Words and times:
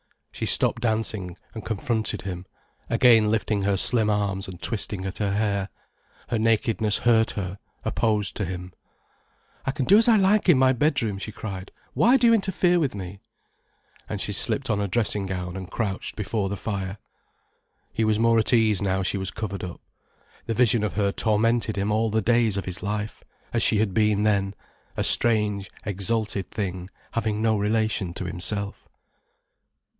She 0.31 0.47
stopped 0.47 0.81
dancing, 0.81 1.37
and 1.53 1.63
confronted 1.63 2.23
him, 2.23 2.47
again 2.89 3.29
lifting 3.29 3.61
her 3.61 3.77
slim 3.77 4.09
arms 4.09 4.47
and 4.47 4.59
twisting 4.59 5.05
at 5.05 5.19
her 5.19 5.33
hair. 5.33 5.69
Her 6.29 6.39
nakedness 6.39 6.99
hurt 6.99 7.31
her, 7.31 7.59
opposed 7.85 8.35
to 8.37 8.45
him. 8.45 8.73
"I 9.67 9.69
can 9.69 9.85
do 9.85 9.99
as 9.99 10.07
I 10.07 10.17
like 10.17 10.49
in 10.49 10.57
my 10.57 10.73
bedroom," 10.73 11.19
she 11.19 11.31
cried. 11.31 11.69
"Why 11.93 12.17
do 12.17 12.25
you 12.25 12.33
interfere 12.33 12.79
with 12.79 12.95
me?" 12.95 13.19
And 14.09 14.19
she 14.19 14.33
slipped 14.33 14.71
on 14.71 14.81
a 14.81 14.87
dressing 14.87 15.27
gown 15.27 15.55
and 15.55 15.69
crouched 15.69 16.15
before 16.15 16.49
the 16.49 16.57
fire. 16.57 16.97
He 17.93 18.03
was 18.03 18.17
more 18.17 18.39
at 18.39 18.51
ease 18.51 18.81
now 18.81 19.03
she 19.03 19.19
was 19.19 19.29
covered 19.29 19.63
up. 19.63 19.81
The 20.47 20.55
vision 20.55 20.83
of 20.83 20.93
her 20.93 21.11
tormented 21.11 21.75
him 21.77 21.91
all 21.91 22.09
the 22.09 22.23
days 22.23 22.57
of 22.57 22.65
his 22.65 22.81
life, 22.81 23.23
as 23.53 23.61
she 23.61 23.77
had 23.77 23.93
been 23.93 24.23
then, 24.23 24.55
a 24.97 25.03
strange, 25.03 25.69
exalted 25.85 26.49
thing 26.49 26.89
having 27.11 27.39
no 27.43 27.55
relation 27.59 28.15
to 28.15 28.25
himself. 28.25 28.87